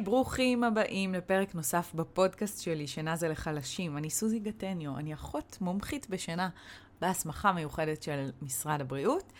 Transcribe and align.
היי, 0.00 0.04
ברוכים 0.04 0.64
הבאים 0.64 1.14
לפרק 1.14 1.54
נוסף 1.54 1.92
בפודקאסט 1.94 2.62
שלי, 2.62 2.86
שינה 2.86 3.16
זה 3.16 3.28
לחלשים. 3.28 3.96
אני 3.96 4.10
סוזי 4.10 4.38
גטניו, 4.38 4.98
אני 4.98 5.14
אחות 5.14 5.58
מומחית 5.60 6.10
בשינה 6.10 6.48
בהסמכה 7.00 7.52
מיוחדת 7.52 8.02
של 8.02 8.30
משרד 8.42 8.80
הבריאות, 8.80 9.32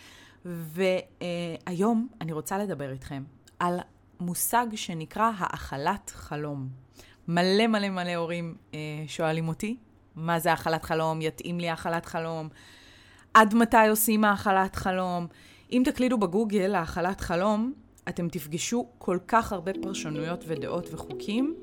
והיום 0.44 2.08
אני 2.20 2.32
רוצה 2.32 2.58
לדבר 2.58 2.92
איתכם 2.92 3.22
על 3.58 3.80
מושג 4.20 4.66
שנקרא 4.74 5.30
האכלת 5.38 6.10
חלום. 6.10 6.68
מלא 7.28 7.66
מלא 7.66 7.88
מלא 7.88 8.14
הורים 8.14 8.54
אה, 8.74 8.78
שואלים 9.06 9.48
אותי, 9.48 9.76
מה 10.16 10.38
זה 10.38 10.50
האכלת 10.50 10.84
חלום? 10.84 11.22
יתאים 11.22 11.60
לי 11.60 11.68
האכלת 11.68 12.06
חלום? 12.06 12.48
עד 13.34 13.54
מתי 13.54 13.88
עושים 13.90 14.24
האכלת 14.24 14.76
חלום? 14.76 15.26
אם 15.72 15.82
תקלידו 15.84 16.18
בגוגל 16.18 16.74
האכלת 16.74 17.20
חלום, 17.20 17.72
אתם 18.08 18.28
תפגשו 18.28 18.86
כל 18.98 19.18
כך 19.28 19.52
הרבה 19.52 19.72
פרשנויות 19.82 20.44
ודעות 20.46 20.88
וחוקים, 20.92 21.54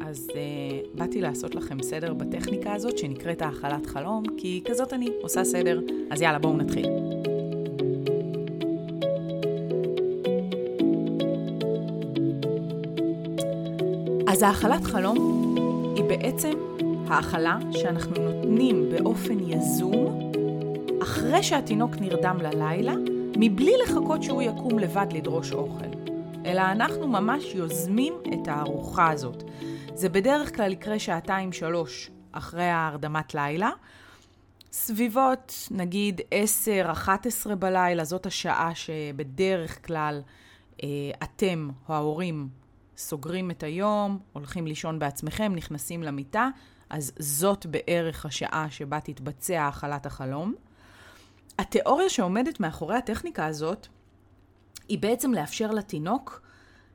אז 0.00 0.28
uh, 0.30 0.98
באתי 0.98 1.20
לעשות 1.20 1.54
לכם 1.54 1.82
סדר 1.82 2.14
בטכניקה 2.14 2.72
הזאת 2.72 2.98
שנקראת 2.98 3.42
האכלת 3.42 3.86
חלום, 3.86 4.24
כי 4.38 4.62
כזאת 4.64 4.92
אני 4.92 5.08
עושה 5.22 5.44
סדר. 5.44 5.80
אז 6.10 6.22
יאללה, 6.22 6.38
בואו 6.38 6.56
נתחיל. 6.56 6.86
אז 14.28 14.42
האכלת 14.42 14.84
חלום 14.84 15.54
היא 15.96 16.04
בעצם 16.04 16.52
האכלה 17.08 17.58
שאנחנו 17.70 18.14
נותנים 18.30 18.90
באופן 18.90 19.38
יזום 19.50 20.32
אחרי 21.02 21.42
שהתינוק 21.42 21.96
נרדם 22.00 22.36
ללילה, 22.42 22.94
מבלי 23.38 23.72
לחכות 23.84 24.22
שהוא 24.22 24.42
יקום 24.42 24.78
לבד 24.78 25.06
לדרוש 25.10 25.52
אוכל, 25.52 25.84
אלא 26.46 26.60
אנחנו 26.60 27.08
ממש 27.08 27.54
יוזמים 27.54 28.14
את 28.34 28.48
הארוחה 28.48 29.10
הזאת. 29.10 29.42
זה 29.94 30.08
בדרך 30.08 30.56
כלל 30.56 30.72
יקרה 30.72 30.98
שעתיים-שלוש 30.98 32.10
אחרי 32.32 32.64
ההרדמת 32.64 33.34
לילה. 33.34 33.70
סביבות, 34.72 35.68
נגיד 35.70 36.20
10-11 37.46 37.54
בלילה, 37.54 38.04
זאת 38.04 38.26
השעה 38.26 38.74
שבדרך 38.74 39.86
כלל 39.86 40.22
אה, 40.82 40.88
אתם 41.22 41.68
ההורים 41.88 42.48
סוגרים 42.96 43.50
את 43.50 43.62
היום, 43.62 44.18
הולכים 44.32 44.66
לישון 44.66 44.98
בעצמכם, 44.98 45.52
נכנסים 45.56 46.02
למיטה, 46.02 46.48
אז 46.90 47.12
זאת 47.18 47.66
בערך 47.66 48.26
השעה 48.26 48.66
שבה 48.70 49.00
תתבצע 49.00 49.62
האכלת 49.62 50.06
החלום. 50.06 50.54
התיאוריה 51.58 52.08
שעומדת 52.08 52.60
מאחורי 52.60 52.96
הטכניקה 52.96 53.46
הזאת, 53.46 53.86
היא 54.88 54.98
בעצם 54.98 55.34
לאפשר 55.34 55.70
לתינוק 55.70 56.40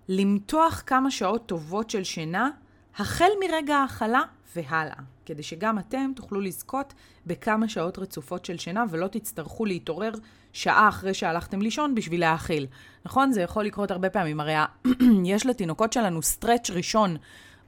למתוח 0.07 0.83
כמה 0.85 1.11
שעות 1.11 1.45
טובות 1.45 1.89
של 1.89 2.03
שינה, 2.03 2.49
החל 2.97 3.29
מרגע 3.39 3.75
ההאכלה 3.75 4.21
והלאה, 4.55 4.95
כדי 5.25 5.43
שגם 5.43 5.79
אתם 5.79 6.11
תוכלו 6.15 6.41
לזכות 6.41 6.93
בכמה 7.25 7.69
שעות 7.69 7.99
רצופות 7.99 8.45
של 8.45 8.57
שינה 8.57 8.83
ולא 8.89 9.07
תצטרכו 9.07 9.65
להתעורר 9.65 10.11
שעה 10.53 10.89
אחרי 10.89 11.13
שהלכתם 11.13 11.61
לישון 11.61 11.95
בשביל 11.95 12.19
להאכיל. 12.19 12.67
נכון? 13.05 13.31
זה 13.31 13.41
יכול 13.41 13.65
לקרות 13.65 13.91
הרבה 13.91 14.09
פעמים. 14.09 14.39
הרי 14.39 14.53
יש 15.25 15.45
לתינוקות 15.45 15.93
שלנו 15.93 16.21
סטרץ' 16.21 16.69
ראשון 16.69 17.17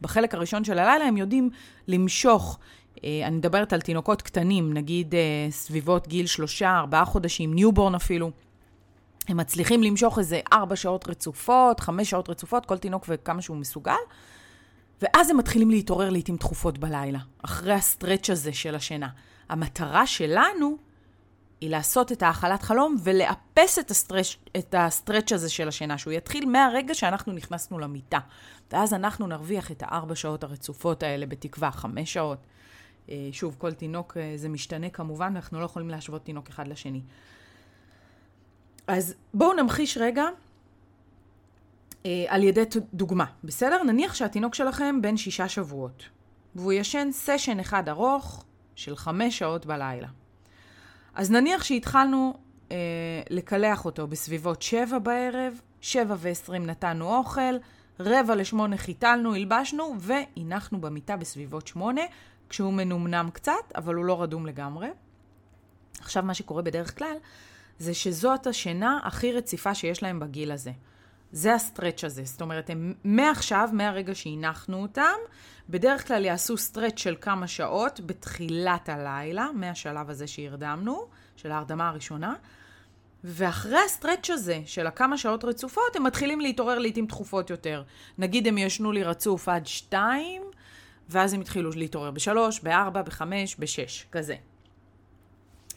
בחלק 0.02 0.33
הראשון 0.33 0.63
של 0.63 0.80
הלילה, 0.80 1.05
הם 1.05 1.17
יודעים 1.17 1.50
למשוך 1.88 2.59
אני 3.03 3.35
מדברת 3.35 3.73
על 3.73 3.81
תינוקות 3.81 4.21
קטנים, 4.21 4.73
נגיד 4.73 5.15
אה, 5.15 5.47
סביבות 5.49 6.07
גיל 6.07 6.25
שלושה, 6.25 6.77
ארבעה 6.77 7.05
חודשים, 7.05 7.53
newborn 7.53 7.95
אפילו. 7.95 8.31
הם 9.27 9.37
מצליחים 9.37 9.83
למשוך 9.83 10.19
איזה 10.19 10.39
ארבע 10.53 10.75
שעות 10.75 11.09
רצופות, 11.09 11.79
חמש 11.79 12.09
שעות 12.09 12.29
רצופות, 12.29 12.65
כל 12.65 12.77
תינוק 12.77 13.05
וכמה 13.07 13.41
שהוא 13.41 13.57
מסוגל, 13.57 13.93
ואז 15.01 15.29
הם 15.29 15.37
מתחילים 15.37 15.69
להתעורר 15.69 16.09
לעיתים 16.09 16.37
תכופות 16.37 16.77
בלילה, 16.77 17.19
אחרי 17.45 17.73
ה 17.73 17.80
stretch 17.80 18.29
הזה 18.29 18.53
של 18.53 18.75
השינה. 18.75 19.09
המטרה 19.49 20.07
שלנו 20.07 20.78
היא 21.61 21.69
לעשות 21.69 22.11
את 22.11 22.23
האכלת 22.23 22.61
חלום 22.61 22.95
ולאפס 23.03 23.79
את 23.79 23.91
ה 23.91 23.96
stretch, 23.96 24.35
את 24.57 24.75
ה 24.78 24.84
stretch 24.84 25.31
הזה 25.31 25.49
של 25.49 25.67
השינה, 25.67 25.97
שהוא 25.97 26.13
יתחיל 26.13 26.49
מהרגע 26.49 26.94
שאנחנו 26.94 27.33
נכנסנו 27.33 27.79
למיטה. 27.79 28.19
ואז 28.72 28.94
אנחנו 28.94 29.28
נרוויח 29.28 29.72
את 29.72 29.83
הארבע 29.85 30.16
שעות 30.16 30.44
הרצופות 30.44 31.03
האלה, 31.03 31.25
בתקווה, 31.25 31.72
חמש 31.72 32.13
שעות. 32.13 32.38
אה, 33.09 33.30
שוב, 33.31 33.56
כל 33.58 33.74
תינוק 33.74 34.18
אה, 34.18 34.34
זה 34.36 34.50
משתנה 34.50 34.90
כמובן, 34.90 35.31
ואנחנו 35.34 35.59
לא 35.59 35.66
יכולים 35.66 35.90
להשוות 35.90 36.25
תינוק 36.25 36.50
אחד 36.50 36.68
לשני. 36.68 37.02
אז 38.88 39.16
בואו 39.34 39.53
נמחיש 39.53 39.97
רגע 39.97 40.25
אה, 42.06 42.25
על 42.28 42.44
ידי 42.44 42.64
דוגמה, 42.94 43.25
בסדר? 43.44 43.84
נניח 43.84 44.14
שהתינוק 44.14 44.56
שלכם 44.56 45.02
בן 45.02 45.18
שישה 45.18 45.50
שבועות, 45.50 46.03
והוא 46.56 46.74
ישן 46.74 47.09
סשן 47.12 47.59
אחד 47.59 47.90
ארוך 47.90 48.46
של 48.75 48.96
חמש 48.96 49.40
שעות 49.40 49.66
בלילה. 49.66 50.08
אז 51.16 51.31
נניח 51.31 51.64
שהתחלנו 51.64 52.34
אה, 52.72 52.78
לקלח 53.30 53.85
אותו 53.85 54.08
בסביבות 54.08 54.62
שבע 54.62 55.00
בערב, 55.00 55.62
שבע 55.81 56.16
ועשרים 56.20 56.66
נתנו 56.66 57.16
אוכל, 57.16 57.56
רבע 58.00 58.35
לשמונה 58.35 58.78
חיתלנו, 58.78 59.35
הלבשנו 59.35 59.96
והנחנו 60.00 60.81
במיטה 60.81 61.18
בסביבות 61.18 61.68
שמונה, 61.68 62.02
כשהוא 62.53 62.74
מנומנם 62.74 63.30
קצת, 63.34 63.72
אבל 63.75 63.96
הוא 63.96 64.06
לא 64.06 64.22
רדום 64.22 64.46
לגמרי. 64.46 64.88
עכשיו, 66.00 66.24
מה 66.24 66.34
שקורה 66.34 66.62
בדרך 66.62 66.97
כלל, 66.97 67.16
זה 67.80 67.94
שזאת 67.94 68.47
השינה 68.47 69.00
הכי 69.03 69.31
רציפה 69.31 69.75
שיש 69.75 70.03
להם 70.03 70.19
בגיל 70.19 70.52
הזה. 70.52 70.72
זה 71.31 71.53
ה 71.53 71.60
stretch 71.60 72.03
הזה. 72.03 72.24
זאת 72.25 72.41
אומרת, 72.41 72.69
הם 72.69 72.94
מעכשיו, 73.03 73.69
מהרגע 73.74 74.16
שהנחנו 74.16 74.81
אותם, 74.81 75.16
בדרך 75.69 76.08
כלל 76.08 76.25
יעשו 76.25 76.58
stretch 76.57 77.00
של 77.00 77.16
כמה 77.22 77.47
שעות 77.47 78.00
בתחילת 78.06 78.90
הלילה, 78.90 79.47
מהשלב 79.53 80.09
הזה 80.09 80.28
שהרדמנו, 80.28 81.08
של 81.35 81.52
ההרדמה 81.52 81.90
הראשונה, 81.90 82.34
ואחרי 83.24 83.80
ה 83.85 83.91
stretch 83.91 84.29
הזה 84.30 84.62
של 84.66 84.88
הכמה 84.88 85.18
שעות 85.18 85.44
רצופות, 85.44 85.96
הם 85.96 86.03
מתחילים 86.03 86.41
להתעורר 86.41 86.80
לעיתים 86.80 87.08
תכופות 87.08 87.50
יותר. 87.50 87.84
נגיד 88.18 88.47
הם 88.47 88.58
ישנו 88.58 88.91
לי 88.91 89.03
רצוף 89.03 89.50
עד 89.50 89.68
שתיים, 89.68 90.44
ואז 91.09 91.34
הם 91.34 91.41
התחילו 91.41 91.69
להתעורר 91.75 92.12
בשלוש, 92.12 92.59
בארבע, 92.59 93.02
בחמש, 93.02 93.56
בשש, 93.59 94.06
כזה. 94.12 94.36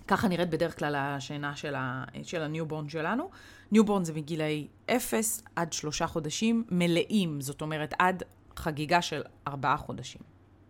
ככה 0.08 0.28
נראית 0.28 0.50
בדרך 0.50 0.78
כלל 0.78 0.94
השינה 0.94 1.56
של, 1.56 1.74
ה, 1.74 2.04
של 2.22 2.42
ה 2.42 2.48
newborn 2.48 2.88
שלנו. 2.88 3.30
newborn 3.72 4.04
זה 4.04 4.12
מגילאי 4.12 4.66
0 4.90 5.42
עד 5.56 5.72
שלושה 5.72 6.06
חודשים 6.06 6.64
מלאים, 6.70 7.40
זאת 7.40 7.62
אומרת 7.62 7.94
עד 7.98 8.22
חגיגה 8.56 9.02
של 9.02 9.22
ארבעה 9.48 9.76
חודשים. 9.76 10.20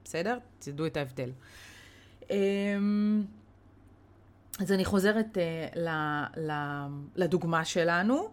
בסדר? 0.04 0.38
תדעו 0.58 0.86
את 0.86 0.96
ההבדל. 0.96 1.30
אמ, 2.30 3.24
אז 4.60 4.72
אני 4.72 4.84
חוזרת 4.84 5.38
ל, 5.76 5.88
לדוגמה 7.16 7.64
שלנו. 7.64 8.32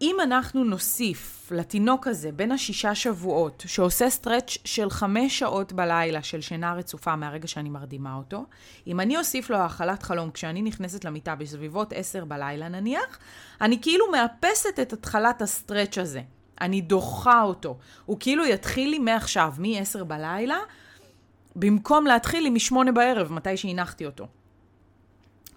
אם 0.00 0.16
אנחנו 0.22 0.64
נוסיף 0.64 1.52
לתינוק 1.54 2.06
הזה 2.06 2.32
בן 2.32 2.52
השישה 2.52 2.94
שבועות, 2.94 3.64
שעושה 3.66 4.10
stretch 4.10 4.58
של 4.64 4.90
חמש 4.90 5.38
שעות 5.38 5.72
בלילה 5.72 6.22
של 6.22 6.40
שינה 6.40 6.74
רצופה 6.74 7.16
מהרגע 7.16 7.46
שאני 7.46 7.70
מרדימה 7.70 8.14
אותו, 8.14 8.44
אם 8.86 9.00
אני 9.00 9.18
אוסיף 9.18 9.50
לו 9.50 9.56
האכלת 9.56 10.02
חלום 10.02 10.30
כשאני 10.30 10.62
נכנסת 10.62 11.04
למיטה 11.04 11.34
בסביבות 11.34 11.92
עשר 11.92 12.24
בלילה 12.24 12.68
נניח, 12.68 13.18
אני 13.60 13.78
כאילו 13.82 14.04
מאפסת 14.12 14.80
את 14.82 14.92
התחלת 14.92 15.42
ה 15.42 15.49
stretch 15.49 15.98
הזה. 15.98 16.22
אני 16.60 16.80
דוחה 16.80 17.42
אותו. 17.42 17.78
הוא 18.06 18.16
כאילו 18.20 18.46
יתחיל 18.46 18.90
לי 18.90 18.98
מעכשיו, 18.98 19.54
מ-10 19.58 20.04
בלילה, 20.04 20.58
במקום 21.56 22.06
להתחיל 22.06 22.42
לי 22.42 22.50
מ-8 22.50 22.92
בערב, 22.94 23.32
מתי 23.32 23.56
שהנחתי 23.56 24.06
אותו. 24.06 24.26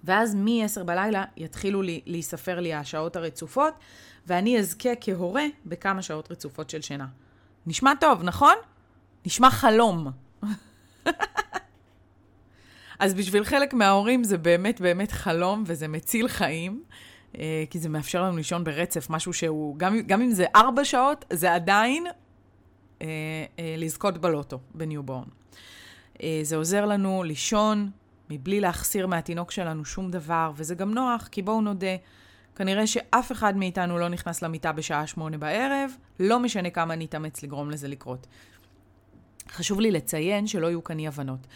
ואז 0.04 0.36
מ-10 0.36 0.84
בלילה 0.84 1.24
יתחילו 1.38 1.82
לי, 1.82 2.02
להיספר 2.06 2.60
לי 2.60 2.74
השעות 2.74 3.16
הרצופות, 3.16 3.74
ואני 4.30 4.60
אזכה 4.60 4.90
כהורה 5.02 5.46
בכמה 5.66 6.02
שעות 6.02 6.32
רצופות 6.32 6.70
של 6.70 6.82
שינה. 6.82 7.08
נשמע 7.68 7.94
טוב, 8.00 8.24
נכון? 8.24 8.56
נשמע 9.26 9.50
חלום. 9.50 10.08
אז 13.00 13.14
בשביל 13.14 13.44
חלק 13.44 13.74
מההורים 13.74 14.24
זה 14.24 14.38
באמת 14.38 14.82
באמת 14.82 15.12
חלום 15.12 15.64
וזה 15.68 15.88
מציל 15.88 16.28
חיים, 16.28 16.84
אה, 17.38 17.64
כי 17.70 17.80
זה 17.80 17.90
מאפשר 17.90 18.24
לנו 18.24 18.38
לישון 18.38 18.64
ברצף, 18.64 19.10
משהו 19.10 19.34
שהוא, 19.34 19.78
גם, 19.78 20.00
גם 20.02 20.22
אם 20.22 20.32
זה 20.32 20.46
ארבע 20.56 20.86
שעות, 20.86 21.26
זה 21.34 21.54
עדיין 21.54 22.06
אה, 23.02 23.08
אה, 23.60 23.76
לזכות 23.78 24.18
בלוטו 24.18 24.60
ב 24.76 24.81
newborn. 24.81 25.24
אה, 26.24 26.40
זה 26.44 26.56
עוזר 26.56 26.86
לנו 26.86 27.24
לישון 27.24 27.90
מבלי 28.30 28.60
להחסיר 28.60 29.08
מהתינוק 29.08 29.52
שלנו 29.52 29.86
שום 29.86 30.12
דבר, 30.12 30.52
וזה 30.56 30.76
גם 30.76 30.94
נוח, 30.94 31.28
כי 31.32 31.42
בואו 31.42 31.62
נודה, 31.62 31.96
כנראה 32.60 32.88
שאף 32.88 33.32
אחד 33.32 33.58
מאיתנו 33.58 33.98
לא 33.98 34.10
נכנס 34.10 34.42
למיטה 34.42 34.72
בשעה 34.72 35.08
שמונה 35.08 35.38
בערב, 35.38 35.92
לא 36.20 36.40
משנה 36.40 36.70
כמה 36.70 36.96
נתאמץ 36.96 37.44
לגרום 37.44 37.72
לזה 37.72 37.88
לקרות. 37.88 38.28
חשוב 39.52 39.80
לי 39.80 39.92
לציין 39.92 40.48
שלא 40.48 40.68
יהיו 40.68 40.84
כאן 40.84 41.00
אי-הבנות. 41.00 41.48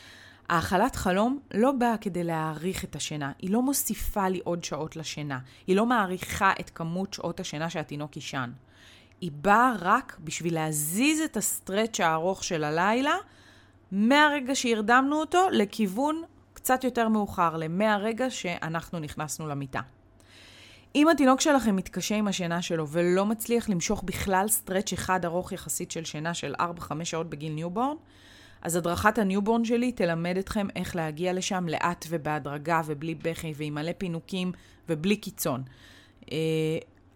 האכלת 0.50 0.95
חלום 0.95 1.39
לא 1.53 1.71
באה 1.71 1.97
כדי 1.97 2.23
להאריך 2.23 2.83
את 2.83 2.95
השינה, 2.95 3.31
היא 3.39 3.50
לא 3.50 3.61
מוסיפה 3.61 4.29
לי 4.29 4.39
עוד 4.44 4.63
שעות 4.63 4.95
לשינה, 4.95 5.39
היא 5.67 5.75
לא 5.75 5.85
מאריכה 5.85 6.51
את 6.59 6.69
כמות 6.69 7.13
שעות 7.13 7.39
השינה 7.39 7.69
שהתינוק 7.69 8.15
יישן. 8.15 8.51
היא 9.21 9.31
באה 9.31 9.73
רק 9.79 10.17
בשביל 10.23 10.53
להזיז 10.53 11.21
את 11.21 11.38
ה 11.38 11.45
stretch 11.45 12.00
הארוך 12.00 12.44
של 12.44 12.63
הלילה, 12.63 13.15
מהרגע 13.91 14.55
שהרדמנו 14.55 15.19
אותו 15.19 15.47
לכיוון 15.51 16.23
קצת 16.53 16.83
יותר 16.83 17.07
מאוחר, 17.09 17.57
למהרגע 17.57 18.29
שאנחנו 18.29 19.00
נכנסנו 19.00 19.47
למיטה. 19.47 19.81
אם 20.95 21.07
התינוק 21.09 21.41
שלכם 21.41 21.75
מתקשה 21.75 22.15
עם 22.15 22.27
השינה 22.27 22.61
שלו 22.61 22.87
ולא 22.87 23.25
מצליח 23.25 23.69
למשוך 23.69 24.03
בכלל 24.03 24.47
stretch 24.47 24.94
אחד 24.93 25.25
ארוך 25.25 25.51
יחסית 25.51 25.91
של 25.91 26.03
שינה 26.03 26.33
של 26.33 26.55
4-5 26.59 27.03
שעות 27.03 27.29
בגיל 27.29 27.53
newborn, 27.53 27.95
אז 28.61 28.75
הדרכת 28.75 29.17
ה 29.17 29.23
newborn 29.23 29.65
שלי 29.65 29.91
תלמד 29.91 30.37
אתכם 30.37 30.67
איך 30.75 30.95
להגיע 30.95 31.33
לשם 31.33 31.65
לאט 31.69 32.05
ובהדרגה 32.09 32.81
ובלי 32.85 33.15
בכי 33.15 33.53
ועם 33.55 33.73
מלא 33.73 33.91
פינוקים 33.97 34.51
ובלי 34.89 35.15
קיצון. 35.15 35.63
אה, 36.31 36.37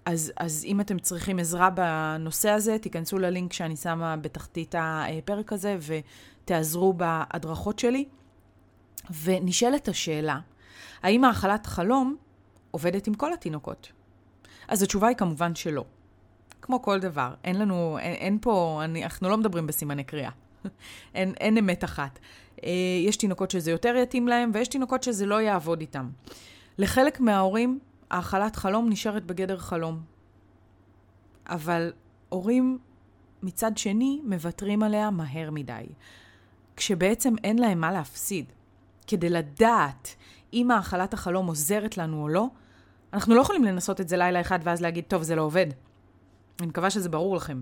אז, 0.05 0.33
אז 0.37 0.65
אם 0.65 0.81
אתם 0.81 0.99
צריכים 0.99 1.39
עזרה 1.39 1.69
בנושא 1.69 2.49
הזה, 2.49 2.77
תיכנסו 2.77 3.17
ללינק 3.17 3.53
שאני 3.53 3.75
שמה 3.75 4.17
בתחתית 4.17 4.75
הפרק 4.77 5.53
הזה 5.53 5.77
ותעזרו 5.81 6.93
בהדרכות 6.93 7.79
שלי. 7.79 8.05
ונשאלת 9.23 9.87
השאלה, 9.87 10.39
האם 11.03 11.23
האכלת 11.23 11.65
חלום 11.65 12.15
עובדת 12.77 13.07
עם 13.07 13.13
כל 13.13 13.33
התינוקות? 13.33 13.91
אז 14.67 14.81
התשובה 14.83 15.07
היא 15.07 15.17
כמובן 15.17 15.55
שלא. 15.55 15.85
כמו 16.61 16.81
כל 16.81 16.99
דבר, 16.99 17.33
אין 17.43 17.59
לנו, 17.59 17.97
אין, 17.99 18.13
אין 18.13 18.37
פה, 18.41 18.81
אני, 18.83 19.03
אנחנו 19.03 19.29
לא 19.29 19.37
מדברים 19.37 19.67
בסימני 19.67 20.03
קריאה. 20.03 20.29
אין, 21.15 21.33
אין 21.39 21.57
אמת 21.57 21.83
אחת. 21.83 22.19
אה, 22.63 22.69
יש 23.05 23.17
תינוקות 23.17 23.51
שזה 23.51 23.71
יותר 23.71 23.95
יתאים 23.95 24.27
להם, 24.27 24.51
ויש 24.53 24.67
תינוקות 24.67 25.03
שזה 25.03 25.25
לא 25.25 25.41
יעבוד 25.41 25.81
איתם. 25.81 26.09
לחלק 26.77 27.19
מההורים, 27.19 27.79
האכלת 28.11 28.55
חלום 28.55 28.89
נשארת 28.89 29.25
בגדר 29.25 29.57
חלום. 29.57 30.01
אבל 31.49 31.93
הורים 32.29 32.77
מצד 33.43 33.77
שני 33.77 34.21
מוותרים 34.23 34.83
עליה 34.83 35.09
מהר 35.09 35.51
מדי, 35.51 35.85
כשבעצם 36.75 37.33
אין 37.43 37.59
להם 37.59 37.81
מה 37.81 37.91
להפסיד. 37.91 38.45
כדי 39.07 39.29
לדעת 39.29 40.15
אם 40.53 40.71
האכלת 40.71 41.13
החלום 41.13 41.47
עוזרת 41.47 41.97
לנו 41.97 42.21
או 42.21 42.27
לא, 42.27 42.47
אנחנו 43.17 43.35
לא 43.35 43.41
יכולים 43.41 43.63
לנסות 43.63 44.01
את 44.01 44.09
זה 44.09 44.17
לילה 44.17 44.41
אחד 44.41 44.59
ואז 44.63 44.81
להגיד, 44.81 45.03
טוב, 45.07 45.23
זה 45.23 45.35
לא 45.35 45.41
עובד. 45.41 45.65
אני 46.59 46.67
מקווה 46.67 46.89
שזה 46.89 47.09
ברור 47.09 47.35
לכם. 47.35 47.61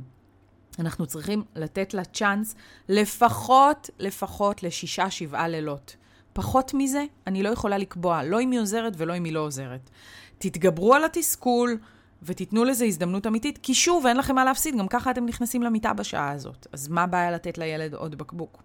אנחנו 0.80 1.06
צריכים 1.06 1.44
לתת 1.56 1.94
לה 1.94 2.06
צ'אנס 2.06 2.56
לפחות, 2.90 3.90
לפחות 4.00 4.64
לשישה, 4.64 5.12
שבעה 5.12 5.48
לילות. 5.48 5.96
פחות 6.34 6.74
מזה, 6.74 7.06
אני 7.28 7.44
לא 7.44 7.50
יכולה 7.50 7.78
לקבוע, 7.78 8.24
לא 8.24 8.42
אם 8.42 8.52
היא 8.52 8.60
עוזרת 8.60 8.94
ולא 8.98 9.18
אם 9.18 9.24
היא 9.24 9.34
לא 9.34 9.40
עוזרת. 9.40 9.90
תתגברו 10.38 10.94
על 10.94 11.04
התסכול 11.04 11.78
ותיתנו 12.24 12.64
לזה 12.64 12.86
הזדמנות 12.86 13.28
אמיתית, 13.28 13.60
כי 13.64 13.74
שוב, 13.74 14.06
אין 14.06 14.18
לכם 14.18 14.36
מה 14.36 14.46
להפסיד, 14.46 14.78
גם 14.78 14.88
ככה 14.88 15.12
אתם 15.12 15.26
נכנסים 15.26 15.64
למיטה 15.64 15.94
בשעה 15.94 16.32
הזאת. 16.32 16.68
אז 16.72 16.88
מה 16.88 17.04
הבעיה 17.04 17.32
לתת 17.32 17.58
לילד 17.58 17.94
עוד 17.94 18.16
בקבוק? 18.16 18.64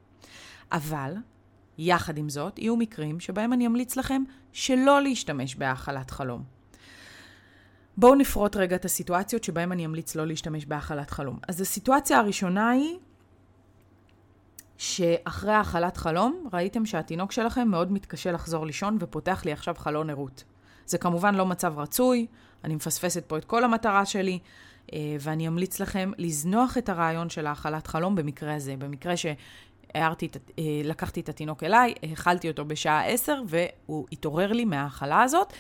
אבל, 0.72 1.14
יחד 1.78 2.18
עם 2.18 2.28
זאת, 2.28 2.58
יהיו 2.58 2.76
מקרים 2.76 3.20
שבהם 3.20 3.52
אני 3.52 3.66
אמליץ 3.66 3.96
לכם 3.96 4.22
שלא 4.52 5.02
להשתמש 5.02 5.54
בהאכלת 5.54 6.10
חלום. 6.10 6.59
בואו 8.00 8.14
נפרוט 8.14 8.56
רגע 8.56 8.76
את 8.76 8.84
הסיטואציות 8.84 9.44
שבהן 9.44 9.72
אני 9.72 9.86
אמליץ 9.86 10.14
לא 10.14 10.26
להשתמש 10.26 10.66
בהאכלת 10.66 11.10
חלום. 11.10 11.38
אז 11.48 11.60
הסיטואציה 11.60 12.18
הראשונה 12.18 12.70
היא 12.70 12.98
שאחרי 14.78 15.52
האכלת 15.52 15.96
חלום, 15.96 16.48
ראיתם 16.52 16.86
שהתינוק 16.86 17.32
שלכם 17.32 17.68
מאוד 17.68 17.92
מתקשה 17.92 18.32
לחזור 18.32 18.66
לישון 18.66 18.96
ופותח 19.00 19.42
לי 19.44 19.52
עכשיו 19.52 19.74
חלון 19.78 20.10
ערות. 20.10 20.44
זה 20.86 20.98
כמובן 20.98 21.34
לא 21.34 21.46
מצב 21.46 21.78
רצוי, 21.78 22.26
אני 22.64 22.74
מפספסת 22.74 23.24
פה 23.26 23.38
את 23.38 23.44
כל 23.44 23.64
המטרה 23.64 24.06
שלי, 24.06 24.38
אה, 24.92 25.16
ואני 25.20 25.48
אמליץ 25.48 25.80
לכם 25.80 26.12
לזנוח 26.18 26.78
את 26.78 26.88
הרעיון 26.88 27.30
של 27.30 27.46
האכלת 27.46 27.86
חלום 27.86 28.14
במקרה 28.14 28.54
הזה. 28.54 28.74
במקרה 28.78 29.14
שהערתי, 29.16 30.28
אה, 30.58 30.64
לקחתי 30.84 31.20
את 31.20 31.28
התינוק 31.28 31.62
אליי, 31.62 31.94
האכלתי 32.02 32.48
אותו 32.48 32.64
בשעה 32.64 33.06
10 33.06 33.42
והוא 33.46 34.06
התעורר 34.12 34.52
לי 34.52 34.64
מההאכלה 34.64 35.22
הזאת. 35.22 35.52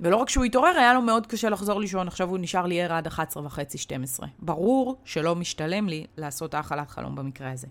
ולא 0.00 0.16
רק 0.16 0.28
שהוא 0.28 0.44
התעורר, 0.44 0.78
היה 0.78 0.94
לו 0.94 1.02
מאוד 1.02 1.26
קשה 1.26 1.48
לחזור 1.48 1.80
לישון, 1.80 2.08
עכשיו 2.08 2.28
הוא 2.28 2.38
נשאר 2.38 2.66
לי 2.66 2.82
ער 2.82 2.92
עד 2.92 3.06
11 3.06 3.46
וחצי, 3.46 3.78
12. 3.78 4.28
ברור 4.38 4.96
שלא 5.04 5.36
משתלם 5.36 5.88
לי 5.88 6.06
לעשות 6.16 6.54
האכלת 6.54 6.90
חלום 6.90 7.14
במקרה 7.14 7.52
הזה. 7.52 7.66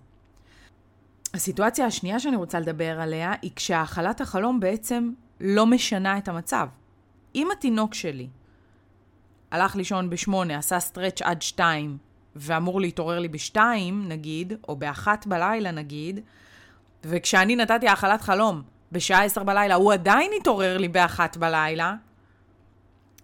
הסיטואציה 1.34 1.86
השנייה 1.86 2.20
שאני 2.20 2.36
רוצה 2.36 2.60
לדבר 2.60 3.02
עליה 3.02 3.34
היא 3.42 3.52
כשהאכלת 3.56 4.22
החלום 4.22 4.60
בעצם 4.60 5.12
לא 5.40 5.66
משנה 5.66 6.18
את 6.18 6.28
המצב. 6.28 6.68
אם 7.36 7.48
התינוק 7.52 7.94
שלי 7.94 8.28
הלך 9.52 9.76
לישון 9.76 10.10
בשמונה, 10.10 10.58
עשה 10.58 10.80
סטרץ' 10.80 11.22
עד 11.22 11.42
שתיים, 11.42 11.98
ואמור 12.36 12.82
להתעורר 12.82 13.20
לי 13.20 13.28
בשתיים, 13.28 14.08
נגיד, 14.08 14.54
או 14.68 14.76
באחת 14.76 15.28
בלילה, 15.28 15.72
נגיד, 15.72 16.20
וכשאני 17.04 17.56
נתתי 17.56 17.88
האכלת 17.88 18.22
חלום 18.22 18.62
בשעה 18.92 19.24
עשר 19.24 19.44
בלילה, 19.44 19.76
הוא 19.76 19.94
עדיין 19.94 20.32
התעורר 20.40 20.78
לי 20.78 20.88
באחת 20.88 21.38
בלילה, 21.38 21.96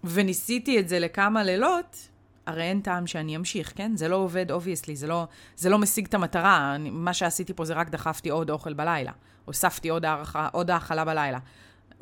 וניסיתי 0.08 0.80
את 0.80 0.88
זה 0.88 0.98
לכמה 0.98 1.42
לילות, 1.42 2.08
הרי 2.46 2.62
אין 2.62 2.80
טעם 2.80 3.06
שאני 3.06 3.36
אמשיך, 3.36 3.72
כן? 3.76 3.96
זה 3.96 4.08
לא 4.08 4.16
עובד, 4.16 4.50
obviously, 4.50 4.96
זה, 4.96 5.06
לא, 5.06 5.26
זה 5.56 5.68
לא 5.70 5.78
משיג 5.78 6.06
את 6.06 6.14
המטרה. 6.14 6.74
אני, 6.74 6.90
מה 6.90 7.14
שעשיתי 7.14 7.54
פה 7.54 7.64
זה 7.64 7.74
רק 7.74 7.90
דחפתי 7.90 8.28
עוד 8.28 8.50
אוכל 8.50 8.72
בלילה. 8.72 9.12
הוספתי 9.44 9.88
עוד, 9.88 10.04
הארכה, 10.04 10.48
עוד 10.52 10.70
האכלה 10.70 11.04
בלילה. 11.04 11.38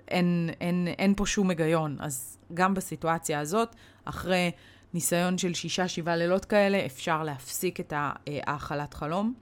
אין, 0.08 0.50
אין, 0.60 0.88
אין 0.98 1.14
פה 1.16 1.26
שום 1.26 1.50
היגיון. 1.50 1.96
אז 2.00 2.38
גם 2.54 2.74
בסיטואציה 2.74 3.40
הזאת, 3.40 3.74
אחרי 4.04 4.50
ניסיון 4.94 5.38
של 5.38 5.54
שישה, 5.54 5.88
שבעה 5.88 6.16
לילות 6.16 6.44
כאלה, 6.44 6.86
אפשר 6.86 7.22
להפסיק 7.22 7.80
את 7.80 7.92
האכלת 7.96 8.94
חלום. 8.94 9.34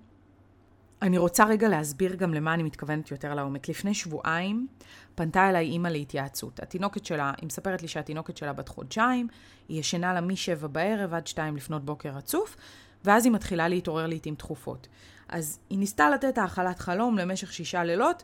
אני 1.02 1.18
רוצה 1.18 1.44
רגע 1.44 1.68
להסביר 1.68 2.14
גם 2.14 2.34
למה 2.34 2.54
אני 2.54 2.62
מתכוונת 2.62 3.10
יותר 3.10 3.34
לעומק. 3.34 3.68
לפני 3.68 3.94
שבועיים 3.94 4.66
פנתה 5.14 5.48
אליי 5.48 5.66
אימא 5.66 5.88
להתייעצות. 5.88 6.60
התינוקת 6.60 7.04
שלה, 7.04 7.32
היא 7.40 7.46
מספרת 7.46 7.82
לי 7.82 7.88
שהתינוקת 7.88 8.36
שלה 8.36 8.52
בת 8.52 8.68
חודשיים, 8.68 9.28
היא 9.68 9.80
ישנה 9.80 10.14
לה 10.14 10.20
משבע 10.20 10.66
בערב 10.66 11.14
עד 11.14 11.26
שתיים 11.26 11.56
לפנות 11.56 11.84
בוקר 11.84 12.08
רצוף, 12.08 12.56
ואז 13.04 13.24
היא 13.24 13.32
מתחילה 13.32 13.68
להתעורר 13.68 14.06
לעיתים 14.06 14.34
תכופות. 14.34 14.88
אז 15.28 15.58
היא 15.70 15.78
ניסתה 15.78 16.10
לתת 16.10 16.38
האכלת 16.38 16.78
חלום 16.78 17.18
למשך 17.18 17.52
שישה 17.52 17.84
לילות, 17.84 18.22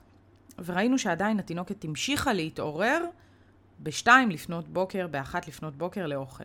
וראינו 0.65 0.99
שעדיין 0.99 1.39
התינוקת 1.39 1.85
המשיכה 1.85 2.33
להתעורר 2.33 3.05
בשתיים 3.81 4.31
לפנות 4.31 4.69
בוקר, 4.69 5.07
באחת 5.07 5.49
לפנות 5.49 5.77
בוקר 5.77 6.07
לאוכל. 6.07 6.45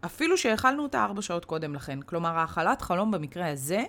אפילו 0.00 0.38
שהאכלנו 0.38 0.82
אותה 0.82 1.04
ארבע 1.04 1.22
שעות 1.22 1.44
קודם 1.44 1.74
לכן. 1.74 2.02
כלומר, 2.02 2.38
האכלת 2.38 2.82
חלום 2.82 3.10
במקרה 3.10 3.50
הזה 3.50 3.84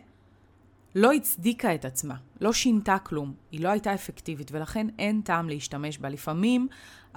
לא 0.96 1.12
הצדיקה 1.12 1.76
את 1.76 1.86
עצמה, 1.86 2.16
לא 2.42 2.54
שינתה 2.54 2.98
כלום, 3.00 3.34
היא 3.52 3.64
לא 3.64 3.70
הייתה 3.70 3.94
אפקטיבית, 3.94 4.52
ולכן 4.52 4.88
אין 5.00 5.22
טעם 5.22 5.50
להשתמש 5.50 5.98
בה. 5.98 6.10
לפעמים, 6.10 6.68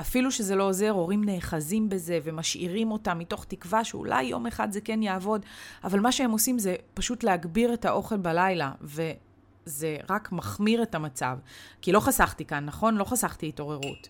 אפילו 0.01 0.33
שזה 0.33 0.57
לא 0.57 0.69
עוזר, 0.69 0.91
הורים 0.91 1.25
נאחזים 1.25 1.89
בזה 1.89 2.19
ומשאירים 2.25 2.91
אותה 2.91 3.15
מתוך 3.15 3.45
תקווה 3.45 3.85
שאולי 3.85 4.23
יום 4.23 4.47
אחד 4.47 4.73
זה 4.73 4.81
כן 4.81 5.03
יעבוד, 5.03 5.47
אבל 5.85 6.01
מה 6.01 6.13
שהם 6.13 6.31
עושים 6.31 6.59
זה 6.59 6.77
פשוט 6.95 7.25
להגביר 7.25 7.75
את 7.75 7.85
האוכל 7.85 8.17
בלילה, 8.17 8.73
וזה 8.81 9.97
רק 10.11 10.33
מחמיר 10.33 10.83
את 10.83 10.95
המצב. 10.95 11.39
כי 11.83 11.93
לא 11.93 12.01
חסכתי 12.01 12.45
כאן, 12.45 12.65
נכון? 12.65 12.97
לא 12.97 13.05
חסכתי 13.05 13.49
התעוררות. 13.49 14.09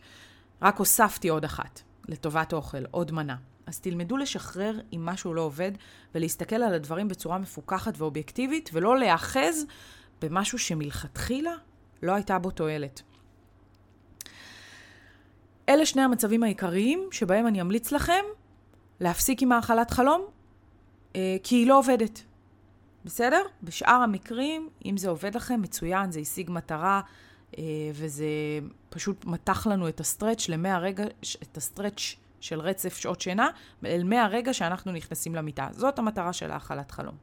רק 0.62 0.76
הוספתי 0.76 1.28
עוד 1.28 1.44
אחת 1.44 1.80
לטובת 2.08 2.52
אוכל, 2.52 2.84
עוד 2.90 3.12
מנה. 3.12 3.36
אז 3.66 3.80
תלמדו 3.80 4.16
לשחרר 4.16 4.80
אם 4.92 5.06
משהו 5.06 5.34
לא 5.34 5.40
עובד, 5.40 5.72
ולהסתכל 6.14 6.56
על 6.56 6.74
הדברים 6.74 7.08
בצורה 7.08 7.38
מפוקחת 7.38 7.94
ואובייקטיבית, 7.96 8.70
ולא 8.72 8.98
להיאחז 8.98 9.66
במשהו 10.22 10.58
שמלכתחילה 10.58 11.54
לא 12.02 12.12
הייתה 12.12 12.38
בו 12.38 12.50
תועלת. 12.50 13.02
אלה 15.68 15.86
שני 15.86 16.02
המצבים 16.02 16.42
העיקריים 16.42 17.08
שבהם 17.10 17.46
אני 17.46 17.60
אמליץ 17.60 17.92
לכם 17.92 18.24
להפסיק 19.00 19.42
עם 19.42 19.52
האכלת 19.52 19.90
חלום, 19.90 20.24
אה, 21.16 21.36
כי 21.42 21.54
היא 21.54 21.66
לא 21.66 21.78
עובדת. 21.78 22.22
בסדר? 23.04 23.42
בשאר 23.62 23.94
המקרים, 23.94 24.68
אם 24.84 24.96
זה 24.96 25.08
עובד 25.08 25.34
לכם, 25.34 25.62
מצוין, 25.62 26.12
זה 26.12 26.20
השיג 26.20 26.50
מטרה, 26.50 27.00
אה, 27.58 27.64
וזה 27.94 28.26
פשוט 28.88 29.24
מתח 29.24 29.66
לנו 29.66 29.88
את 29.88 30.00
הסטרץ' 30.00 30.48
למהרגע, 30.48 31.04
את 31.42 31.56
הסטרץ' 31.56 32.16
של 32.42 32.60
רצף 32.60 32.96
שעות 32.96 33.20
שינה, 33.20 33.48
אל 33.84 34.04
מהרגע 34.04 34.54
שאנחנו 34.54 34.92
נכנסים 34.92 35.34
למיטה. 35.34 35.68
זאת 35.72 35.98
המטרה 35.98 36.32
של 36.32 36.50
האכלת 36.50 36.90
חלום. 36.90 37.14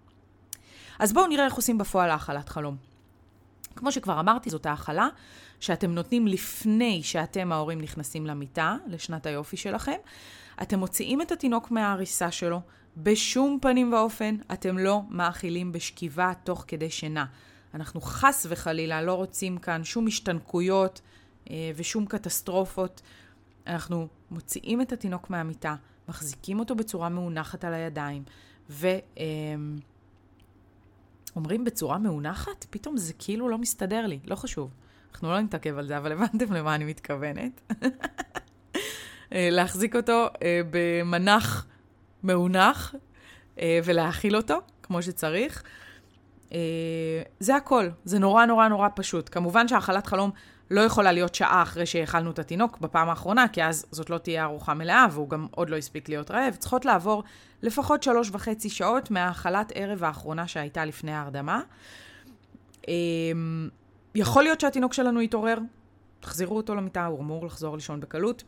אז 0.99 1.13
בואו 1.13 1.27
נראה 1.27 1.45
איך 1.45 1.53
עושים 1.53 1.77
בפועל 1.77 2.09
האכלת 2.09 2.49
חלום. 2.49 2.77
כמו 3.75 3.91
שכבר 3.91 4.19
אמרתי, 4.19 4.49
זאת 4.49 4.65
האכלה 4.65 5.07
שאתם 5.59 5.91
נותנים 5.91 6.27
לפני 6.27 7.03
שאתם 7.03 7.51
ההורים 7.51 7.81
נכנסים 7.81 8.27
למיטה, 8.27 8.75
לשנת 8.88 9.25
היופי 9.25 9.57
שלכם. 9.57 9.97
אתם 10.61 10.79
מוציאים 10.79 11.21
את 11.21 11.31
התינוק 11.31 11.71
מהעריסה 11.71 12.31
שלו, 12.31 12.61
בשום 12.97 13.57
פנים 13.61 13.93
ואופן 13.93 14.35
אתם 14.53 14.77
לא 14.77 15.01
מאכילים 15.09 15.71
בשכיבה 15.71 16.31
תוך 16.43 16.65
כדי 16.67 16.89
שינה. 16.89 17.25
אנחנו 17.73 18.01
חס 18.01 18.45
וחלילה 18.49 19.01
לא 19.01 19.13
רוצים 19.13 19.57
כאן 19.57 19.83
שום 19.83 20.07
השתנקויות 20.07 21.01
אה, 21.49 21.71
ושום 21.75 22.05
קטסטרופות. 22.05 23.01
אנחנו 23.69 24.07
מוציאים 24.31 24.81
את 24.81 24.91
התינוק 24.91 25.29
מהמיטה, 25.29 25.75
מחזיקים 26.09 26.59
אותו 26.59 26.75
בצורה 26.75 27.09
מאונחת 27.09 27.65
על 27.65 27.73
הידיים, 27.73 28.23
ואומרים 28.69 28.93
בצורה 31.63 31.97
מאונחת, 31.97 32.65
פתאום 32.69 32.97
זה 32.97 33.13
כאילו 33.19 33.49
לא 33.49 33.57
מסתדר 33.57 34.05
לי, 34.05 34.19
לא 34.25 34.35
חשוב. 34.35 34.71
אנחנו 35.11 35.29
לא 35.31 35.41
נתעכב 35.41 35.77
על 35.77 35.88
זה, 35.88 35.97
אבל 35.97 36.11
הבנתם 36.11 36.53
למה 36.53 36.75
אני 36.75 36.85
מתכוונת. 36.85 37.61
אה, 39.33 39.49
להחזיק 39.51 39.95
אותו 39.95 40.27
אה, 40.43 40.61
במנח 40.71 41.67
מאונח 42.23 42.95
אה, 43.59 43.79
ולהאכיל 43.85 44.35
אותו 44.35 44.57
כמו 44.83 45.01
שצריך. 45.01 45.63
זה 47.39 47.55
הכל, 47.55 47.89
זה 48.03 48.19
נורא 48.19 48.45
נורא 48.45 48.67
נורא 48.67 48.88
פשוט. 48.95 49.29
כמובן 49.33 49.67
שהאכלת 49.67 50.07
חלום 50.07 50.31
לא 50.71 50.81
יכולה 50.81 51.11
להיות 51.11 51.35
שעה 51.35 51.61
אחרי 51.61 51.85
שהאכלנו 51.85 52.31
את 52.31 52.39
התינוק 52.39 52.77
בפעם 52.77 53.09
האחרונה, 53.09 53.47
כי 53.47 53.63
אז 53.63 53.85
זאת 53.91 54.09
לא 54.09 54.17
תהיה 54.17 54.43
ארוחה 54.43 54.73
מלאה, 54.73 55.05
והוא 55.11 55.29
גם 55.29 55.47
עוד 55.51 55.69
לא 55.69 55.77
הספיק 55.77 56.09
להיות 56.09 56.31
רעב. 56.31 56.55
צריכות 56.55 56.85
לעבור 56.85 57.23
לפחות 57.61 58.03
שלוש 58.03 58.29
וחצי 58.31 58.69
שעות 58.69 59.11
מהאכלת 59.11 59.71
ערב 59.75 60.03
האחרונה 60.03 60.47
שהייתה 60.47 60.85
לפני 60.85 61.11
ההרדמה. 61.11 61.61
יכול 64.15 64.43
להיות 64.43 64.59
שהתינוק 64.59 64.93
שלנו 64.93 65.21
יתעורר, 65.21 65.57
תחזירו 66.19 66.57
אותו 66.57 66.75
למיטה, 66.75 67.05
הוא 67.05 67.19
אמור 67.19 67.45
לחזור 67.45 67.75
לישון 67.75 67.99
בקלות. 67.99 68.43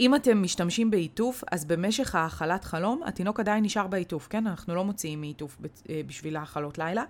אם 0.00 0.14
אתם 0.14 0.42
משתמשים 0.42 0.90
בעיטוף, 0.90 1.44
אז 1.52 1.64
במשך 1.64 2.14
האכלת 2.14 2.64
חלום, 2.64 3.02
התינוק 3.06 3.40
עדיין 3.40 3.64
נשאר 3.64 3.86
בעיטוף, 3.86 4.28
כן? 4.30 4.46
אנחנו 4.46 4.74
לא 4.74 4.84
מוציאים 4.84 5.20
מעיטוף 5.20 5.58
אה, 5.90 6.00
בשביל 6.06 6.36
האכלות 6.36 6.78
לילה. 6.78 7.04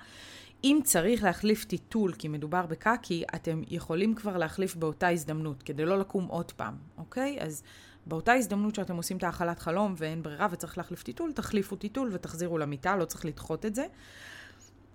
אם 0.65 0.81
צריך 0.85 1.23
להחליף 1.23 1.65
טיטול, 1.65 2.13
כי 2.13 2.29
מדובר 2.29 2.67
בקקי, 2.67 3.25
אתם 3.35 3.63
יכולים 3.69 4.15
כבר 4.15 4.37
להחליף 4.37 4.77
באותה 4.77 5.09
הזדמנות, 5.09 5.63
כדי 5.63 5.85
לא 5.85 5.99
לקום 5.99 6.27
עוד 6.27 6.53
פעם, 6.53 6.75
אוקיי? 6.99 7.39
אז 7.41 7.63
באותה 8.07 8.33
הזדמנות 8.33 8.75
שאתם 8.75 8.97
עושים 8.97 9.17
את 9.17 9.25
האכלת 9.25 9.59
חלום 9.59 9.95
ואין 9.97 10.23
ברירה 10.23 10.47
וצריך 10.51 10.79
להחליף 10.79 11.03
טיטול, 11.03 11.33
תחליפו 11.33 11.77
טיטול 11.77 12.11
ותחזירו 12.13 12.59
למיטה, 12.59 12.97
לא 12.97 13.05
צריך 13.05 13.25
לדחות 13.25 13.67
את 13.67 13.75
זה. 13.75 13.87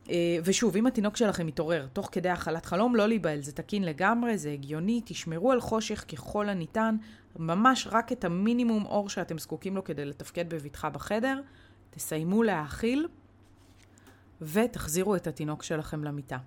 אה, 0.09 0.37
ושוב, 0.43 0.75
אם 0.75 0.87
התינוק 0.87 1.17
שלכם 1.17 1.45
מתעורר 1.45 1.87
תוך 1.93 2.09
כדי 2.11 2.29
האכלת 2.29 2.65
חלום, 2.65 2.95
לא 2.95 3.07
להיבהל, 3.07 3.41
זה 3.41 3.51
תקין 3.51 3.83
לגמרי, 3.83 4.37
זה 4.37 4.51
הגיוני, 4.51 5.01
תשמרו 5.05 5.51
על 5.51 5.61
חושך 5.61 6.05
ככל 6.11 6.49
הניתן, 6.49 6.95
ממש 7.39 7.87
רק 7.91 8.11
את 8.11 8.23
המינימום 8.23 8.85
אור 8.85 9.09
שאתם 9.09 9.37
זקוקים 9.37 9.75
לו 9.75 9.83
כדי 9.83 10.05
לתפקד 10.05 10.49
בבטחה 10.49 10.89
בחדר, 10.89 11.41
תסיימו 11.89 12.43
להאכיל 12.43 13.07
ותחזירו 14.41 15.15
את 15.15 15.27
התינוק 15.27 15.63
שלכם 15.63 16.03
למיטה. 16.03 16.37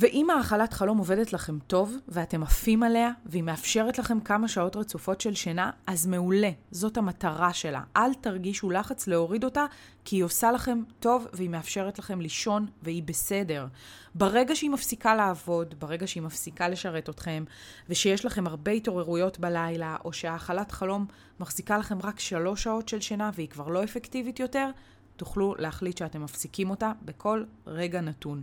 ואם 0.00 0.30
האכלת 0.30 0.72
חלום 0.72 0.98
עובדת 0.98 1.32
לכם 1.32 1.58
טוב, 1.66 1.96
ואתם 2.08 2.42
עפים 2.42 2.82
עליה, 2.82 3.10
והיא 3.26 3.42
מאפשרת 3.42 3.98
לכם 3.98 4.20
כמה 4.20 4.48
שעות 4.48 4.76
רצופות 4.76 5.20
של 5.20 5.34
שינה, 5.34 5.70
אז 5.86 6.06
מעולה, 6.06 6.50
זאת 6.70 6.96
המטרה 6.96 7.52
שלה. 7.52 7.82
אל 7.96 8.14
תרגישו 8.14 8.70
לחץ 8.70 9.06
להוריד 9.06 9.44
אותה, 9.44 9.64
כי 10.04 10.16
היא 10.16 10.24
עושה 10.24 10.52
לכם 10.52 10.82
טוב, 11.00 11.26
והיא 11.32 11.50
מאפשרת 11.50 11.98
לכם 11.98 12.20
לישון, 12.20 12.66
והיא 12.82 13.02
בסדר. 13.02 13.66
ברגע 14.14 14.56
שהיא 14.56 14.70
מפסיקה 14.70 15.14
לעבוד, 15.14 15.74
ברגע 15.78 16.06
שהיא 16.06 16.22
מפסיקה 16.22 16.68
לשרת 16.68 17.08
אתכם, 17.08 17.44
ושיש 17.88 18.24
לכם 18.24 18.46
הרבה 18.46 18.72
התעוררויות 18.72 19.38
בלילה, 19.38 19.96
או 20.04 20.12
שהאכלת 20.12 20.72
חלום 20.72 21.06
מחזיקה 21.40 21.78
לכם 21.78 21.98
רק 22.02 22.20
שלוש 22.20 22.62
שעות 22.62 22.88
של 22.88 23.00
שינה, 23.00 23.30
והיא 23.34 23.48
כבר 23.48 23.68
לא 23.68 23.84
אפקטיבית 23.84 24.40
יותר, 24.40 24.70
תוכלו 25.20 25.54
להחליט 25.58 25.98
שאתם 25.98 26.22
מפסיקים 26.22 26.70
אותה 26.70 26.92
בכל 27.02 27.44
רגע 27.66 28.00
נתון. 28.00 28.42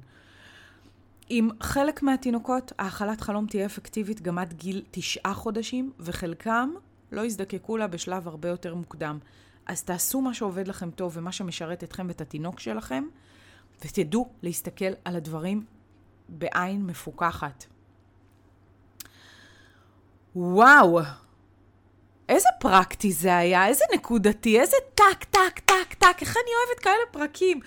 עם 1.29 1.49
חלק 1.61 2.03
מהתינוקות, 2.03 2.71
האכלת 2.79 3.21
חלום 3.21 3.47
תהיה 3.47 3.65
אפקטיבית 3.65 4.21
גם 4.21 4.37
עד 4.37 4.53
גיל 4.53 4.83
תשעה 4.91 5.33
חודשים, 5.33 5.91
וחלקם 5.99 6.69
לא 7.11 7.21
יזדקקו 7.21 7.77
לה 7.77 7.87
בשלב 7.87 8.27
הרבה 8.27 8.49
יותר 8.49 8.75
מוקדם. 8.75 9.19
אז 9.65 9.83
תעשו 9.83 10.21
מה 10.21 10.33
שעובד 10.33 10.67
לכם 10.67 10.91
טוב 10.91 11.11
ומה 11.15 11.31
שמשרת 11.31 11.83
אתכם 11.83 12.05
ואת 12.07 12.21
התינוק 12.21 12.59
שלכם, 12.59 13.03
ותדעו 13.85 14.29
להסתכל 14.41 14.91
על 15.05 15.15
הדברים 15.15 15.65
בעין 16.29 16.85
מפוקחת. 16.85 17.65
וואו, 20.35 20.99
איזה 22.29 22.49
פרקטי 22.59 23.11
זה 23.11 23.37
היה, 23.37 23.67
איזה 23.67 23.83
נקודתי, 23.93 24.59
איזה 24.59 24.77
טק, 24.95 25.23
טק, 25.23 25.59
טק, 25.65 25.93
טק, 25.93 26.21
איך 26.21 26.37
אני 26.37 26.51
אוהבת 26.65 26.79
כאלה 26.83 27.05
פרקים. 27.11 27.59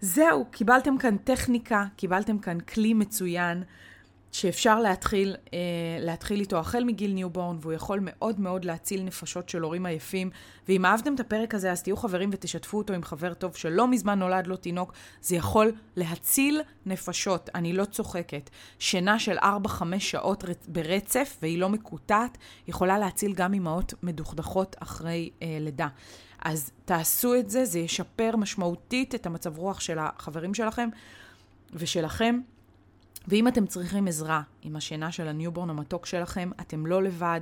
זהו, 0.00 0.44
קיבלתם 0.50 0.98
כאן 0.98 1.16
טכניקה, 1.16 1.84
קיבלתם 1.96 2.38
כאן 2.38 2.60
כלי 2.60 2.94
מצוין, 2.94 3.62
שאפשר 4.32 4.80
להתחיל, 4.80 5.36
אה, 5.54 5.58
להתחיל 6.00 6.40
איתו 6.40 6.58
החל 6.58 6.84
מגיל 6.84 7.12
newborn, 7.12 7.56
והוא 7.60 7.72
יכול 7.72 7.98
מאוד 8.02 8.40
מאוד 8.40 8.64
להציל 8.64 9.02
נפשות 9.02 9.48
של 9.48 9.62
הורים 9.62 9.86
עייפים. 9.86 10.30
ואם 10.68 10.84
אהבתם 10.84 11.14
את 11.14 11.20
הפרק 11.20 11.54
הזה, 11.54 11.72
אז 11.72 11.82
תהיו 11.82 11.96
חברים 11.96 12.30
ותשתפו 12.32 12.78
אותו 12.78 12.94
עם 12.94 13.02
חבר 13.02 13.34
טוב 13.34 13.56
שלא 13.56 13.88
מזמן 13.88 14.18
נולד 14.18 14.46
לו 14.46 14.56
תינוק. 14.56 14.92
זה 15.20 15.36
יכול 15.36 15.72
להציל 15.96 16.60
נפשות, 16.86 17.50
אני 17.54 17.72
לא 17.72 17.84
צוחקת. 17.84 18.50
שינה 18.78 19.18
של 19.18 19.38
4-5 19.38 19.42
שעות 19.98 20.44
ברצף, 20.68 21.38
והיא 21.42 21.58
לא 21.58 21.68
מקוטעת, 21.68 22.38
יכולה 22.68 22.98
להציל 22.98 23.32
גם 23.32 23.54
אמהות 23.54 23.94
מדוכדכות 24.02 24.76
אחרי 24.80 25.30
אה, 25.42 25.56
לידה. 25.60 25.88
אז 26.44 26.70
תעשו 26.84 27.34
את 27.34 27.50
זה, 27.50 27.64
זה 27.64 27.78
ישפר 27.78 28.36
משמעותית 28.36 29.14
את 29.14 29.26
המצב 29.26 29.58
רוח 29.58 29.80
של 29.80 29.98
החברים 29.98 30.54
שלכם 30.54 30.88
ושלכם. 31.72 32.40
ואם 33.28 33.48
אתם 33.48 33.66
צריכים 33.66 34.08
עזרה 34.08 34.42
עם 34.62 34.76
השינה 34.76 35.12
של 35.12 35.28
ה 35.28 35.33
newborn 35.33 35.70
המתוק 35.70 36.06
שלכם, 36.06 36.50
אתם 36.60 36.86
לא 36.86 37.02
לבד. 37.02 37.40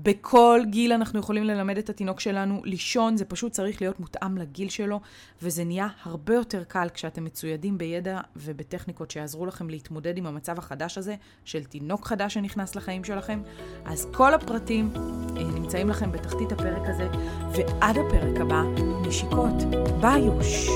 בכל 0.00 0.60
גיל 0.70 0.92
אנחנו 0.92 1.18
יכולים 1.18 1.44
ללמד 1.44 1.78
את 1.78 1.90
התינוק 1.90 2.20
שלנו 2.20 2.60
לישון, 2.64 3.16
זה 3.16 3.24
פשוט 3.24 3.52
צריך 3.52 3.82
להיות 3.82 4.00
מותאם 4.00 4.38
לגיל 4.38 4.68
שלו, 4.68 5.00
וזה 5.42 5.64
נהיה 5.64 5.88
הרבה 6.02 6.34
יותר 6.34 6.64
קל 6.64 6.88
כשאתם 6.94 7.24
מצוידים 7.24 7.78
בידע 7.78 8.20
ובטכניקות 8.36 9.10
שיעזרו 9.10 9.46
לכם 9.46 9.70
להתמודד 9.70 10.18
עם 10.18 10.26
המצב 10.26 10.58
החדש 10.58 10.98
הזה 10.98 11.14
של 11.44 11.64
תינוק 11.64 12.06
חדש 12.06 12.34
שנכנס 12.34 12.74
לחיים 12.74 13.04
שלכם. 13.04 13.42
אז 13.84 14.08
כל 14.12 14.34
הפרטים 14.34 14.90
אה, 14.96 15.42
נמצאים 15.42 15.88
לכם 15.88 16.12
בתחתית 16.12 16.52
הפרק 16.52 16.82
הזה, 16.88 17.08
ועד 17.52 17.96
הפרק 17.98 18.40
הבא, 18.40 18.62
נשיקות 19.06 19.54
ביוש. 20.00 20.68